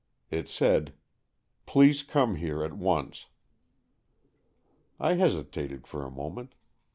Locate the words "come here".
2.01-2.63